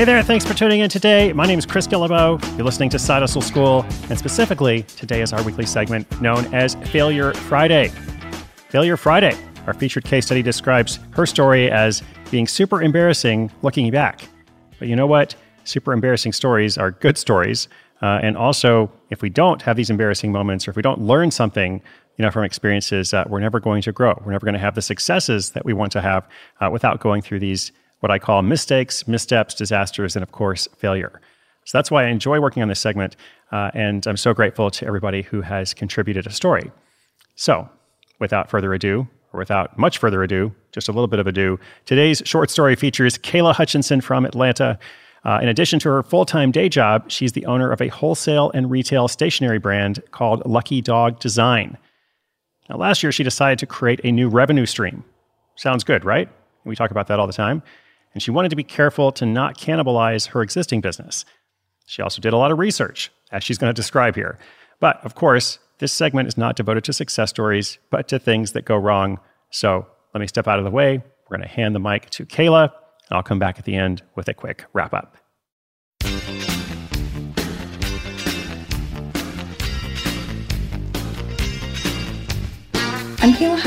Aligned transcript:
Hey 0.00 0.06
there, 0.06 0.22
thanks 0.22 0.46
for 0.46 0.54
tuning 0.54 0.80
in 0.80 0.88
today. 0.88 1.30
My 1.34 1.44
name 1.44 1.58
is 1.58 1.66
Chris 1.66 1.86
Guillebeau. 1.86 2.42
You're 2.56 2.64
listening 2.64 2.88
to 2.88 2.98
Side 2.98 3.20
Hustle 3.20 3.42
School, 3.42 3.84
and 4.08 4.18
specifically, 4.18 4.84
today 4.84 5.20
is 5.20 5.34
our 5.34 5.42
weekly 5.42 5.66
segment 5.66 6.22
known 6.22 6.46
as 6.54 6.74
Failure 6.86 7.34
Friday. 7.34 7.88
Failure 8.70 8.96
Friday, 8.96 9.36
our 9.66 9.74
featured 9.74 10.06
case 10.06 10.24
study 10.24 10.40
describes 10.40 11.00
her 11.10 11.26
story 11.26 11.70
as 11.70 12.02
being 12.30 12.46
super 12.46 12.80
embarrassing 12.80 13.52
looking 13.60 13.90
back. 13.90 14.26
But 14.78 14.88
you 14.88 14.96
know 14.96 15.06
what? 15.06 15.34
Super 15.64 15.92
embarrassing 15.92 16.32
stories 16.32 16.78
are 16.78 16.92
good 16.92 17.18
stories. 17.18 17.68
Uh, 18.00 18.20
and 18.22 18.38
also, 18.38 18.90
if 19.10 19.20
we 19.20 19.28
don't 19.28 19.60
have 19.60 19.76
these 19.76 19.90
embarrassing 19.90 20.32
moments, 20.32 20.66
or 20.66 20.70
if 20.70 20.76
we 20.76 20.82
don't 20.82 21.02
learn 21.02 21.30
something, 21.30 21.82
you 22.16 22.24
know, 22.24 22.30
from 22.30 22.44
experiences, 22.44 23.12
uh, 23.12 23.24
we're 23.28 23.38
never 23.38 23.60
going 23.60 23.82
to 23.82 23.92
grow. 23.92 24.18
We're 24.24 24.32
never 24.32 24.46
going 24.46 24.54
to 24.54 24.60
have 24.60 24.74
the 24.74 24.80
successes 24.80 25.50
that 25.50 25.66
we 25.66 25.74
want 25.74 25.92
to 25.92 26.00
have 26.00 26.26
uh, 26.58 26.70
without 26.72 27.00
going 27.00 27.20
through 27.20 27.40
these 27.40 27.70
what 28.00 28.10
I 28.10 28.18
call 28.18 28.42
mistakes, 28.42 29.06
missteps, 29.06 29.54
disasters, 29.54 30.16
and 30.16 30.22
of 30.22 30.32
course, 30.32 30.68
failure. 30.76 31.20
So 31.64 31.78
that's 31.78 31.90
why 31.90 32.04
I 32.04 32.08
enjoy 32.08 32.40
working 32.40 32.62
on 32.62 32.68
this 32.68 32.80
segment. 32.80 33.16
Uh, 33.52 33.70
and 33.74 34.06
I'm 34.06 34.16
so 34.16 34.34
grateful 34.34 34.70
to 34.70 34.86
everybody 34.86 35.22
who 35.22 35.42
has 35.42 35.74
contributed 35.74 36.26
a 36.26 36.30
story. 36.30 36.70
So, 37.36 37.68
without 38.18 38.50
further 38.50 38.74
ado, 38.74 39.06
or 39.32 39.38
without 39.38 39.78
much 39.78 39.98
further 39.98 40.22
ado, 40.22 40.52
just 40.72 40.88
a 40.88 40.92
little 40.92 41.06
bit 41.06 41.20
of 41.20 41.26
ado, 41.26 41.58
today's 41.86 42.22
short 42.24 42.50
story 42.50 42.74
features 42.74 43.16
Kayla 43.18 43.54
Hutchinson 43.54 44.00
from 44.00 44.24
Atlanta. 44.24 44.78
Uh, 45.24 45.38
in 45.42 45.48
addition 45.48 45.78
to 45.80 45.88
her 45.90 46.02
full 46.02 46.24
time 46.24 46.50
day 46.50 46.68
job, 46.68 47.10
she's 47.10 47.32
the 47.32 47.46
owner 47.46 47.70
of 47.70 47.80
a 47.80 47.88
wholesale 47.88 48.50
and 48.54 48.70
retail 48.70 49.06
stationery 49.06 49.58
brand 49.58 50.02
called 50.10 50.44
Lucky 50.46 50.80
Dog 50.80 51.20
Design. 51.20 51.76
Now, 52.68 52.76
last 52.76 53.02
year, 53.02 53.12
she 53.12 53.22
decided 53.22 53.58
to 53.58 53.66
create 53.66 54.00
a 54.04 54.12
new 54.12 54.28
revenue 54.28 54.66
stream. 54.66 55.04
Sounds 55.56 55.84
good, 55.84 56.04
right? 56.04 56.28
We 56.64 56.76
talk 56.76 56.90
about 56.90 57.08
that 57.08 57.18
all 57.20 57.26
the 57.26 57.32
time 57.32 57.62
and 58.12 58.22
she 58.22 58.30
wanted 58.30 58.48
to 58.48 58.56
be 58.56 58.64
careful 58.64 59.12
to 59.12 59.26
not 59.26 59.58
cannibalize 59.58 60.28
her 60.28 60.42
existing 60.42 60.80
business. 60.80 61.24
She 61.86 62.02
also 62.02 62.20
did 62.20 62.32
a 62.32 62.36
lot 62.36 62.52
of 62.52 62.58
research, 62.58 63.10
as 63.32 63.44
she's 63.44 63.58
going 63.58 63.72
to 63.72 63.80
describe 63.80 64.14
here. 64.14 64.38
But 64.80 65.04
of 65.04 65.14
course, 65.14 65.58
this 65.78 65.92
segment 65.92 66.28
is 66.28 66.36
not 66.36 66.56
devoted 66.56 66.84
to 66.84 66.92
success 66.92 67.30
stories, 67.30 67.78
but 67.90 68.08
to 68.08 68.18
things 68.18 68.52
that 68.52 68.64
go 68.64 68.76
wrong. 68.76 69.18
So 69.50 69.86
let 70.14 70.20
me 70.20 70.26
step 70.26 70.46
out 70.46 70.58
of 70.58 70.64
the 70.64 70.70
way. 70.70 71.02
We're 71.28 71.36
going 71.36 71.48
to 71.48 71.54
hand 71.54 71.74
the 71.74 71.80
mic 71.80 72.10
to 72.10 72.26
Kayla, 72.26 72.64
and 72.64 73.16
I'll 73.16 73.22
come 73.22 73.38
back 73.38 73.58
at 73.58 73.64
the 73.64 73.76
end 73.76 74.02
with 74.14 74.28
a 74.28 74.34
quick 74.34 74.64
wrap 74.72 74.92
up. 74.92 75.16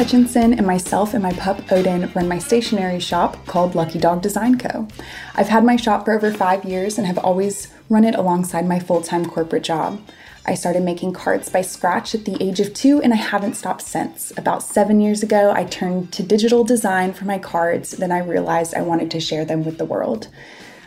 Hutchinson, 0.03 0.51
and 0.51 0.67
myself 0.67 1.13
and 1.13 1.23
my 1.23 1.31
pup 1.31 1.71
Odin 1.71 2.11
run 2.13 2.27
my 2.27 2.37
stationery 2.37 2.99
shop 2.99 3.45
called 3.45 3.73
Lucky 3.73 3.99
Dog 3.99 4.21
Design 4.21 4.57
Co. 4.57 4.85
I've 5.33 5.47
had 5.47 5.63
my 5.63 5.77
shop 5.77 6.03
for 6.03 6.11
over 6.11 6.29
five 6.33 6.65
years 6.65 6.97
and 6.97 7.07
have 7.07 7.17
always 7.17 7.69
run 7.87 8.03
it 8.03 8.13
alongside 8.13 8.67
my 8.67 8.79
full 8.79 9.01
time 9.01 9.25
corporate 9.25 9.63
job. 9.63 10.01
I 10.45 10.55
started 10.55 10.83
making 10.83 11.13
cards 11.13 11.47
by 11.47 11.61
scratch 11.61 12.13
at 12.13 12.25
the 12.25 12.35
age 12.43 12.59
of 12.59 12.73
two, 12.73 13.01
and 13.01 13.13
I 13.13 13.15
haven't 13.15 13.53
stopped 13.53 13.83
since. 13.83 14.33
About 14.35 14.61
seven 14.61 14.99
years 14.99 15.23
ago, 15.23 15.53
I 15.55 15.63
turned 15.63 16.11
to 16.11 16.21
digital 16.21 16.65
design 16.65 17.13
for 17.13 17.23
my 17.23 17.39
cards, 17.39 17.91
then 17.91 18.11
I 18.11 18.19
realized 18.19 18.75
I 18.75 18.81
wanted 18.81 19.09
to 19.11 19.21
share 19.21 19.45
them 19.45 19.63
with 19.63 19.77
the 19.77 19.85
world. 19.85 20.27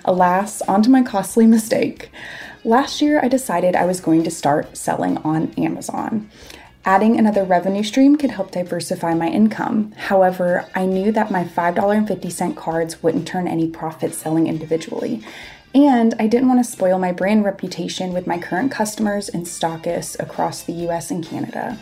Alas, 0.05 0.61
onto 0.69 0.91
my 0.91 1.03
costly 1.03 1.47
mistake. 1.47 2.11
Last 2.65 3.01
year, 3.01 3.19
I 3.23 3.29
decided 3.29 3.77
I 3.77 3.87
was 3.87 3.99
going 3.99 4.25
to 4.25 4.31
start 4.31 4.77
selling 4.77 5.17
on 5.19 5.55
Amazon. 5.57 6.29
Adding 6.87 7.19
another 7.19 7.43
revenue 7.43 7.83
stream 7.83 8.15
could 8.15 8.31
help 8.31 8.53
diversify 8.53 9.13
my 9.13 9.27
income. 9.27 9.91
However, 9.97 10.71
I 10.73 10.87
knew 10.87 11.11
that 11.11 11.33
my 11.33 11.43
$5.50 11.43 12.55
cards 12.55 13.03
wouldn't 13.03 13.27
turn 13.27 13.49
any 13.49 13.69
profit 13.69 14.15
selling 14.15 14.47
individually. 14.47 15.21
And 15.75 16.15
I 16.21 16.29
didn't 16.29 16.47
want 16.47 16.65
to 16.65 16.71
spoil 16.71 17.01
my 17.01 17.11
brand 17.11 17.45
reputation 17.45 18.13
with 18.13 18.29
my 18.29 18.39
current 18.39 18.71
customers 18.71 19.29
and 19.29 19.47
stockists 19.47 20.17
across 20.21 20.63
the 20.63 20.75
US 20.89 21.11
and 21.11 21.27
Canada. 21.27 21.77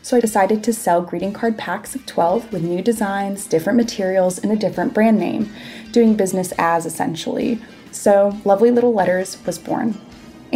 So 0.00 0.16
I 0.16 0.20
decided 0.20 0.64
to 0.64 0.72
sell 0.72 1.02
greeting 1.02 1.34
card 1.34 1.58
packs 1.58 1.94
of 1.94 2.06
12 2.06 2.50
with 2.50 2.62
new 2.62 2.80
designs, 2.80 3.46
different 3.46 3.76
materials, 3.76 4.38
and 4.38 4.50
a 4.50 4.56
different 4.56 4.94
brand 4.94 5.18
name, 5.18 5.52
doing 5.92 6.16
business 6.16 6.54
as 6.56 6.86
essentially. 6.86 7.60
So 7.92 8.40
Lovely 8.46 8.70
Little 8.70 8.94
Letters 8.94 9.36
was 9.44 9.58
born. 9.58 10.00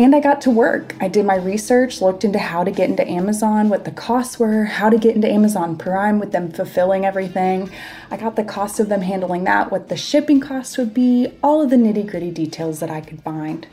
And 0.01 0.17
I 0.17 0.21
got 0.21 0.41
to 0.41 0.51
work. 0.51 0.95
I 0.99 1.09
did 1.09 1.27
my 1.27 1.37
research, 1.37 2.01
looked 2.01 2.25
into 2.25 2.39
how 2.39 2.65
to 2.65 2.71
get 2.71 2.89
into 2.89 3.07
Amazon, 3.07 3.69
what 3.69 3.85
the 3.85 3.91
costs 3.91 4.39
were, 4.39 4.65
how 4.65 4.89
to 4.89 4.97
get 4.97 5.15
into 5.15 5.31
Amazon 5.31 5.77
Prime 5.77 6.19
with 6.19 6.33
them 6.33 6.51
fulfilling 6.51 7.05
everything. 7.05 7.71
I 8.11 8.17
got 8.17 8.35
the 8.35 8.43
cost 8.43 8.81
of 8.81 8.89
them 8.89 9.03
handling 9.03 9.45
that, 9.45 9.71
what 9.71 9.91
the 9.91 9.99
shipping 9.99 10.41
costs 10.41 10.79
would 10.79 10.95
be, 10.95 11.35
all 11.43 11.61
of 11.61 11.69
the 11.69 11.77
nitty 11.77 12.09
gritty 12.09 12.31
details 12.31 12.81
that 12.81 12.89
I 12.89 13.03
could 13.03 13.23
find. 13.23 13.67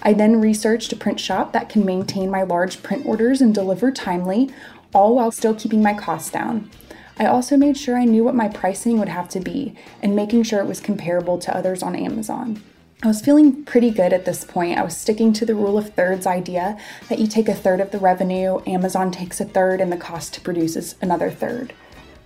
I 0.00 0.14
then 0.14 0.40
researched 0.40 0.94
a 0.94 0.96
print 0.96 1.20
shop 1.20 1.52
that 1.52 1.68
can 1.68 1.84
maintain 1.84 2.30
my 2.30 2.42
large 2.42 2.82
print 2.82 3.04
orders 3.04 3.42
and 3.42 3.54
deliver 3.54 3.92
timely, 3.92 4.48
all 4.94 5.14
while 5.14 5.30
still 5.30 5.54
keeping 5.54 5.82
my 5.82 5.92
costs 5.92 6.30
down. 6.30 6.70
I 7.18 7.26
also 7.26 7.58
made 7.58 7.76
sure 7.76 7.98
I 7.98 8.06
knew 8.06 8.24
what 8.24 8.34
my 8.34 8.48
pricing 8.48 8.98
would 8.98 9.10
have 9.10 9.28
to 9.28 9.40
be 9.40 9.74
and 10.00 10.16
making 10.16 10.44
sure 10.44 10.60
it 10.60 10.66
was 10.66 10.80
comparable 10.80 11.36
to 11.36 11.54
others 11.54 11.82
on 11.82 11.94
Amazon. 11.94 12.62
I 13.02 13.06
was 13.06 13.22
feeling 13.22 13.64
pretty 13.64 13.90
good 13.90 14.12
at 14.12 14.26
this 14.26 14.44
point. 14.44 14.76
I 14.76 14.82
was 14.82 14.94
sticking 14.94 15.32
to 15.32 15.46
the 15.46 15.54
rule 15.54 15.78
of 15.78 15.94
thirds 15.94 16.26
idea 16.26 16.78
that 17.08 17.18
you 17.18 17.26
take 17.26 17.48
a 17.48 17.54
third 17.54 17.80
of 17.80 17.92
the 17.92 17.98
revenue, 17.98 18.60
Amazon 18.66 19.10
takes 19.10 19.40
a 19.40 19.46
third, 19.46 19.80
and 19.80 19.90
the 19.90 19.96
cost 19.96 20.34
to 20.34 20.40
produce 20.42 20.76
is 20.76 20.96
another 21.00 21.30
third. 21.30 21.72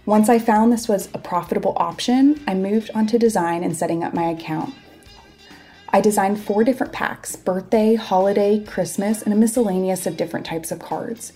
Once 0.04 0.28
I 0.28 0.40
found 0.40 0.72
this 0.72 0.88
was 0.88 1.08
a 1.14 1.18
profitable 1.18 1.74
option, 1.76 2.42
I 2.48 2.54
moved 2.54 2.90
on 2.92 3.06
to 3.06 3.20
design 3.20 3.62
and 3.62 3.76
setting 3.76 4.02
up 4.02 4.14
my 4.14 4.24
account. 4.24 4.74
I 5.94 6.00
designed 6.00 6.42
four 6.42 6.64
different 6.64 6.92
packs 6.92 7.36
birthday, 7.36 7.94
holiday, 7.94 8.58
Christmas, 8.64 9.22
and 9.22 9.32
a 9.32 9.36
miscellaneous 9.36 10.08
of 10.08 10.16
different 10.16 10.44
types 10.44 10.72
of 10.72 10.80
cards. 10.80 11.32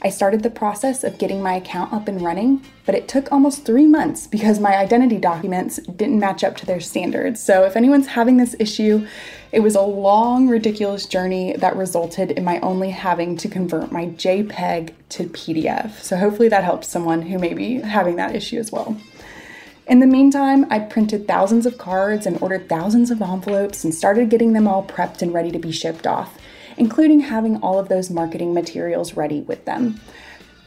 I 0.00 0.08
started 0.08 0.42
the 0.42 0.48
process 0.48 1.04
of 1.04 1.18
getting 1.18 1.42
my 1.42 1.56
account 1.56 1.92
up 1.92 2.08
and 2.08 2.22
running, 2.22 2.64
but 2.86 2.94
it 2.94 3.06
took 3.06 3.30
almost 3.30 3.66
three 3.66 3.86
months 3.86 4.26
because 4.26 4.60
my 4.60 4.78
identity 4.78 5.18
documents 5.18 5.76
didn't 5.94 6.20
match 6.20 6.42
up 6.42 6.56
to 6.56 6.64
their 6.64 6.80
standards. 6.80 7.42
So, 7.42 7.64
if 7.64 7.76
anyone's 7.76 8.06
having 8.06 8.38
this 8.38 8.56
issue, 8.58 9.06
it 9.52 9.60
was 9.60 9.74
a 9.74 9.82
long, 9.82 10.48
ridiculous 10.48 11.04
journey 11.04 11.54
that 11.58 11.76
resulted 11.76 12.30
in 12.30 12.44
my 12.44 12.60
only 12.60 12.88
having 12.88 13.36
to 13.36 13.46
convert 13.46 13.92
my 13.92 14.06
JPEG 14.06 14.94
to 15.10 15.24
PDF. 15.24 16.00
So, 16.00 16.16
hopefully, 16.16 16.48
that 16.48 16.64
helps 16.64 16.88
someone 16.88 17.20
who 17.20 17.38
may 17.38 17.52
be 17.52 17.82
having 17.82 18.16
that 18.16 18.34
issue 18.34 18.58
as 18.58 18.72
well. 18.72 18.96
In 19.88 20.00
the 20.00 20.06
meantime, 20.06 20.66
I 20.70 20.78
printed 20.78 21.26
thousands 21.26 21.66
of 21.66 21.78
cards 21.78 22.26
and 22.26 22.40
ordered 22.42 22.68
thousands 22.68 23.10
of 23.10 23.22
envelopes 23.22 23.84
and 23.84 23.94
started 23.94 24.30
getting 24.30 24.52
them 24.52 24.68
all 24.68 24.84
prepped 24.84 25.22
and 25.22 25.34
ready 25.34 25.50
to 25.50 25.58
be 25.58 25.72
shipped 25.72 26.06
off 26.06 26.38
including 26.78 27.20
having 27.20 27.56
all 27.56 27.78
of 27.78 27.88
those 27.88 28.08
marketing 28.08 28.54
materials 28.54 29.14
ready 29.14 29.40
with 29.42 29.64
them. 29.64 30.00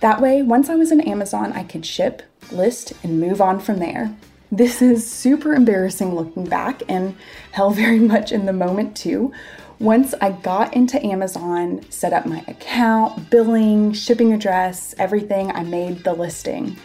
That 0.02 0.22
way, 0.22 0.42
once 0.42 0.70
I 0.70 0.76
was 0.76 0.92
in 0.92 1.02
Amazon, 1.02 1.54
I 1.54 1.64
could 1.64 1.86
ship, 1.86 2.22
list, 2.52 2.94
and 3.04 3.20
move 3.20 3.42
on 3.42 3.60
from 3.60 3.80
there. 3.80 4.16
This 4.52 4.82
is 4.82 5.10
super 5.10 5.54
embarrassing 5.54 6.14
looking 6.14 6.46
back 6.46 6.84
and 6.90 7.16
hell 7.52 7.72
very 7.72 8.00
much 8.00 8.32
in 8.32 8.46
the 8.46 8.54
moment 8.54 8.96
too. 8.98 9.32
Once 9.80 10.14
I 10.22 10.32
got 10.32 10.76
into 10.76 11.04
Amazon, 11.04 11.82
set 11.90 12.14
up 12.14 12.26
my 12.26 12.44
account, 12.48 13.32
billing, 13.32 13.94
shipping 13.94 14.34
address, 14.34 14.94
everything, 15.00 15.52
I 15.52 15.64
made 15.64 16.04
the 16.04 16.14
listing. 16.14 16.78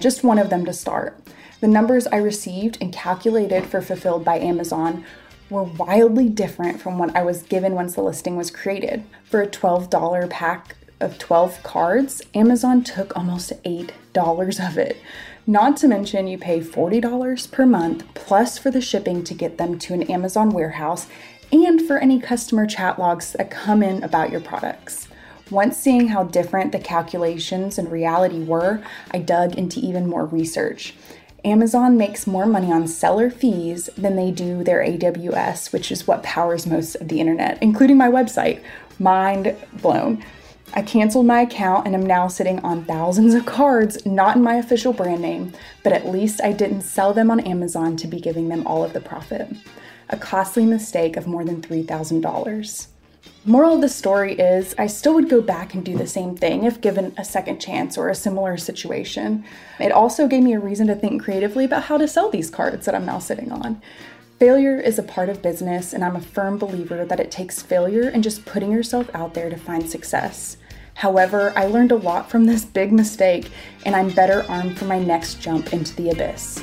Just 0.00 0.24
one 0.24 0.38
of 0.38 0.50
them 0.50 0.64
to 0.64 0.72
start. 0.72 1.20
The 1.60 1.68
numbers 1.68 2.06
I 2.06 2.16
received 2.16 2.78
and 2.80 2.90
calculated 2.90 3.66
for 3.66 3.82
Fulfilled 3.82 4.24
by 4.24 4.38
Amazon 4.38 5.04
were 5.50 5.64
wildly 5.64 6.30
different 6.30 6.80
from 6.80 6.98
what 6.98 7.14
I 7.14 7.22
was 7.22 7.42
given 7.42 7.74
once 7.74 7.94
the 7.94 8.02
listing 8.02 8.36
was 8.36 8.50
created. 8.50 9.04
For 9.24 9.42
a 9.42 9.46
$12 9.46 10.30
pack 10.30 10.76
of 11.00 11.18
12 11.18 11.62
cards, 11.62 12.22
Amazon 12.34 12.82
took 12.82 13.14
almost 13.14 13.52
$8 13.64 14.68
of 14.68 14.78
it. 14.78 14.96
Not 15.46 15.76
to 15.78 15.88
mention, 15.88 16.28
you 16.28 16.38
pay 16.38 16.60
$40 16.60 17.50
per 17.50 17.66
month 17.66 18.06
plus 18.14 18.56
for 18.56 18.70
the 18.70 18.80
shipping 18.80 19.22
to 19.24 19.34
get 19.34 19.58
them 19.58 19.78
to 19.80 19.92
an 19.92 20.04
Amazon 20.04 20.50
warehouse 20.50 21.08
and 21.52 21.82
for 21.82 21.98
any 21.98 22.20
customer 22.20 22.66
chat 22.66 22.98
logs 22.98 23.32
that 23.32 23.50
come 23.50 23.82
in 23.82 24.02
about 24.02 24.30
your 24.30 24.40
products. 24.40 25.08
Once 25.50 25.76
seeing 25.76 26.08
how 26.08 26.22
different 26.22 26.70
the 26.70 26.78
calculations 26.78 27.76
and 27.76 27.90
reality 27.90 28.38
were, 28.44 28.80
I 29.10 29.18
dug 29.18 29.56
into 29.56 29.80
even 29.80 30.06
more 30.06 30.24
research. 30.24 30.94
Amazon 31.44 31.96
makes 31.96 32.26
more 32.26 32.46
money 32.46 32.70
on 32.70 32.86
seller 32.86 33.30
fees 33.30 33.88
than 33.96 34.16
they 34.16 34.30
do 34.30 34.62
their 34.62 34.84
AWS, 34.84 35.72
which 35.72 35.90
is 35.90 36.06
what 36.06 36.22
powers 36.22 36.66
most 36.66 36.96
of 36.96 37.08
the 37.08 37.20
internet, 37.20 37.58
including 37.62 37.96
my 37.96 38.08
website. 38.08 38.62
Mind 38.98 39.56
blown. 39.80 40.22
I 40.72 40.82
canceled 40.82 41.26
my 41.26 41.40
account 41.40 41.86
and 41.86 41.96
am 41.96 42.06
now 42.06 42.28
sitting 42.28 42.60
on 42.60 42.84
thousands 42.84 43.34
of 43.34 43.46
cards, 43.46 44.06
not 44.06 44.36
in 44.36 44.42
my 44.42 44.54
official 44.54 44.92
brand 44.92 45.20
name, 45.22 45.52
but 45.82 45.92
at 45.92 46.06
least 46.06 46.40
I 46.44 46.52
didn't 46.52 46.82
sell 46.82 47.12
them 47.12 47.30
on 47.30 47.40
Amazon 47.40 47.96
to 47.96 48.06
be 48.06 48.20
giving 48.20 48.48
them 48.48 48.66
all 48.66 48.84
of 48.84 48.92
the 48.92 49.00
profit. 49.00 49.48
A 50.10 50.16
costly 50.16 50.64
mistake 50.64 51.16
of 51.16 51.26
more 51.26 51.44
than 51.44 51.60
$3,000. 51.60 52.86
Moral 53.44 53.76
of 53.76 53.80
the 53.80 53.88
story 53.88 54.34
is 54.34 54.74
I 54.78 54.86
still 54.86 55.14
would 55.14 55.30
go 55.30 55.40
back 55.40 55.72
and 55.72 55.84
do 55.84 55.96
the 55.96 56.06
same 56.06 56.36
thing 56.36 56.64
if 56.64 56.80
given 56.80 57.14
a 57.16 57.24
second 57.24 57.58
chance 57.58 57.96
or 57.96 58.08
a 58.08 58.14
similar 58.14 58.56
situation. 58.56 59.44
It 59.78 59.92
also 59.92 60.28
gave 60.28 60.42
me 60.42 60.52
a 60.52 60.60
reason 60.60 60.88
to 60.88 60.94
think 60.94 61.22
creatively 61.22 61.64
about 61.64 61.84
how 61.84 61.96
to 61.96 62.06
sell 62.06 62.30
these 62.30 62.50
cards 62.50 62.84
that 62.84 62.94
I'm 62.94 63.06
now 63.06 63.18
sitting 63.18 63.50
on. 63.50 63.80
Failure 64.38 64.78
is 64.78 64.98
a 64.98 65.02
part 65.02 65.28
of 65.28 65.42
business, 65.42 65.92
and 65.92 66.04
I'm 66.04 66.16
a 66.16 66.20
firm 66.20 66.58
believer 66.58 67.04
that 67.04 67.20
it 67.20 67.30
takes 67.30 67.60
failure 67.60 68.08
and 68.08 68.22
just 68.22 68.46
putting 68.46 68.72
yourself 68.72 69.08
out 69.14 69.34
there 69.34 69.50
to 69.50 69.56
find 69.56 69.88
success. 69.88 70.56
However, 70.94 71.52
I 71.56 71.66
learned 71.66 71.92
a 71.92 71.96
lot 71.96 72.30
from 72.30 72.44
this 72.44 72.64
big 72.64 72.92
mistake, 72.92 73.50
and 73.86 73.96
I'm 73.96 74.10
better 74.10 74.44
armed 74.48 74.78
for 74.78 74.84
my 74.84 74.98
next 74.98 75.40
jump 75.40 75.72
into 75.72 75.94
the 75.96 76.10
abyss. 76.10 76.62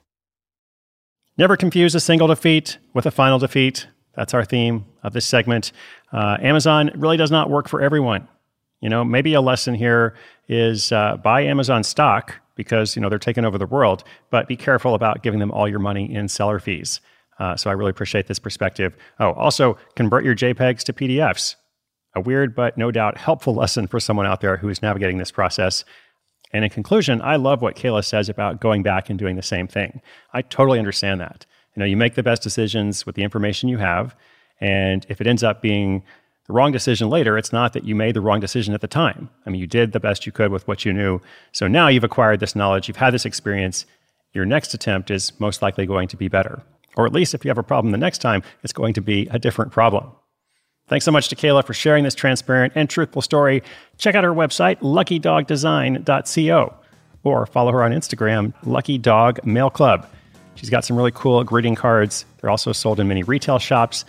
Never 1.41 1.57
confuse 1.57 1.95
a 1.95 1.99
single 1.99 2.27
defeat 2.27 2.77
with 2.93 3.07
a 3.07 3.09
final 3.09 3.39
defeat. 3.39 3.87
That's 4.13 4.35
our 4.35 4.45
theme 4.45 4.85
of 5.01 5.13
this 5.13 5.25
segment. 5.25 5.71
Uh, 6.13 6.37
Amazon 6.39 6.91
really 6.93 7.17
does 7.17 7.31
not 7.31 7.49
work 7.49 7.67
for 7.67 7.81
everyone. 7.81 8.27
You 8.79 8.89
know, 8.89 9.03
maybe 9.03 9.33
a 9.33 9.41
lesson 9.41 9.73
here 9.73 10.13
is 10.47 10.91
uh, 10.91 11.17
buy 11.17 11.41
Amazon 11.41 11.83
stock 11.83 12.35
because 12.53 12.95
you 12.95 13.01
know 13.01 13.09
they're 13.09 13.17
taking 13.17 13.43
over 13.43 13.57
the 13.57 13.65
world, 13.65 14.03
but 14.29 14.47
be 14.47 14.55
careful 14.55 14.93
about 14.93 15.23
giving 15.23 15.39
them 15.39 15.49
all 15.49 15.67
your 15.67 15.79
money 15.79 16.13
in 16.13 16.27
seller 16.27 16.59
fees. 16.59 17.01
Uh, 17.39 17.55
so 17.55 17.71
I 17.71 17.73
really 17.73 17.89
appreciate 17.89 18.27
this 18.27 18.37
perspective. 18.37 18.95
Oh, 19.19 19.31
also 19.31 19.79
convert 19.95 20.23
your 20.23 20.35
JPEGs 20.35 20.83
to 20.83 20.93
PDFs. 20.93 21.55
A 22.13 22.21
weird 22.21 22.53
but 22.53 22.77
no 22.77 22.91
doubt 22.91 23.17
helpful 23.17 23.55
lesson 23.61 23.87
for 23.87 23.99
someone 23.99 24.27
out 24.27 24.41
there 24.41 24.57
who 24.57 24.69
is 24.69 24.83
navigating 24.83 25.17
this 25.17 25.31
process. 25.31 25.85
And 26.53 26.65
in 26.65 26.69
conclusion, 26.69 27.21
I 27.21 27.37
love 27.37 27.61
what 27.61 27.75
Kayla 27.75 28.03
says 28.03 28.29
about 28.29 28.59
going 28.59 28.83
back 28.83 29.09
and 29.09 29.17
doing 29.17 29.35
the 29.35 29.41
same 29.41 29.67
thing. 29.67 30.01
I 30.33 30.41
totally 30.41 30.79
understand 30.79 31.21
that. 31.21 31.45
You 31.75 31.79
know, 31.79 31.85
you 31.85 31.95
make 31.95 32.15
the 32.15 32.23
best 32.23 32.41
decisions 32.41 33.05
with 33.05 33.15
the 33.15 33.23
information 33.23 33.69
you 33.69 33.77
have. 33.77 34.15
And 34.59 35.05
if 35.09 35.21
it 35.21 35.27
ends 35.27 35.43
up 35.43 35.61
being 35.61 36.03
the 36.47 36.53
wrong 36.53 36.71
decision 36.71 37.09
later, 37.09 37.37
it's 37.37 37.53
not 37.53 37.73
that 37.73 37.85
you 37.85 37.95
made 37.95 38.15
the 38.15 38.21
wrong 38.21 38.39
decision 38.39 38.73
at 38.73 38.81
the 38.81 38.87
time. 38.87 39.29
I 39.45 39.49
mean, 39.49 39.61
you 39.61 39.67
did 39.67 39.93
the 39.93 39.99
best 39.99 40.25
you 40.25 40.31
could 40.31 40.51
with 40.51 40.67
what 40.67 40.83
you 40.83 40.91
knew. 40.91 41.21
So 41.51 41.67
now 41.67 41.87
you've 41.87 42.03
acquired 42.03 42.39
this 42.39 42.55
knowledge, 42.55 42.87
you've 42.87 42.97
had 42.97 43.13
this 43.13 43.25
experience. 43.25 43.85
Your 44.33 44.45
next 44.45 44.73
attempt 44.73 45.11
is 45.11 45.37
most 45.39 45.61
likely 45.61 45.85
going 45.85 46.07
to 46.09 46.17
be 46.17 46.27
better. 46.27 46.61
Or 46.95 47.05
at 47.05 47.13
least 47.13 47.33
if 47.33 47.45
you 47.45 47.49
have 47.49 47.57
a 47.57 47.63
problem 47.63 47.91
the 47.91 47.97
next 47.97 48.19
time, 48.19 48.43
it's 48.63 48.73
going 48.73 48.93
to 48.93 49.01
be 49.01 49.27
a 49.31 49.39
different 49.39 49.71
problem. 49.71 50.11
Thanks 50.91 51.05
so 51.05 51.11
much 51.13 51.29
to 51.29 51.37
Kayla 51.37 51.63
for 51.63 51.73
sharing 51.73 52.03
this 52.03 52.13
transparent 52.13 52.73
and 52.75 52.89
truthful 52.89 53.21
story. 53.21 53.63
Check 53.97 54.13
out 54.13 54.25
her 54.25 54.33
website, 54.33 54.77
luckydogdesign.co, 54.81 56.73
or 57.23 57.45
follow 57.45 57.71
her 57.71 57.81
on 57.81 57.91
Instagram, 57.93 58.53
Lucky 58.65 58.97
Dog 58.97 59.39
Mail 59.45 59.69
Club. 59.69 60.05
She's 60.55 60.69
got 60.69 60.83
some 60.83 60.97
really 60.97 61.11
cool 61.11 61.45
greeting 61.45 61.75
cards. 61.75 62.25
They're 62.41 62.49
also 62.49 62.73
sold 62.73 62.99
in 62.99 63.07
many 63.07 63.23
retail 63.23 63.57
shops. 63.57 64.03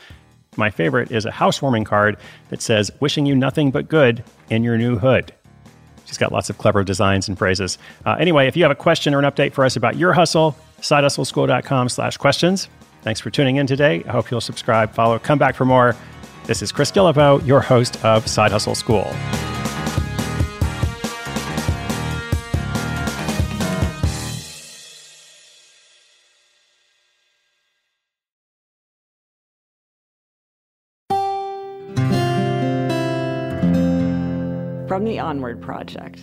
My 0.57 0.71
favorite 0.71 1.13
is 1.13 1.25
a 1.25 1.31
housewarming 1.31 1.85
card 1.85 2.17
that 2.49 2.61
says, 2.61 2.91
Wishing 2.99 3.27
you 3.27 3.37
nothing 3.37 3.71
but 3.71 3.87
good 3.87 4.25
in 4.51 4.65
your 4.65 4.77
new 4.77 4.99
hood. 4.99 5.33
She's 6.07 6.19
got 6.19 6.33
lots 6.33 6.51
of 6.51 6.59
clever 6.59 6.83
designs 6.83 7.29
and 7.29 7.39
phrases. 7.39 7.79
Uh, 8.05 8.17
anyway, 8.19 8.49
if 8.49 8.57
you 8.57 8.65
have 8.65 8.73
a 8.73 8.75
question 8.75 9.15
or 9.15 9.21
an 9.21 9.25
update 9.25 9.53
for 9.53 9.65
us 9.65 9.77
about 9.77 9.99
your 9.99 10.15
hustle, 10.15 10.57
sidehustleschool.com 10.81 11.91
slash 11.91 12.17
questions. 12.17 12.69
Thanks 13.03 13.21
for 13.21 13.31
tuning 13.31 13.55
in 13.55 13.69
today. 13.69 14.03
I 14.09 14.11
hope 14.11 14.33
you'll 14.33 14.41
subscribe, 14.41 14.93
follow, 14.95 15.21
come 15.21 15.39
back 15.39 15.55
for 15.55 15.65
more. 15.65 15.95
This 16.45 16.61
is 16.61 16.73
Chris 16.73 16.91
Guillebeau, 16.91 17.47
your 17.47 17.61
host 17.61 18.05
of 18.05 18.27
Side 18.27 18.51
Hustle 18.51 18.75
School. 18.75 19.05
From 34.89 35.05
the 35.05 35.21
Onward 35.21 35.63
Project. 35.63 36.21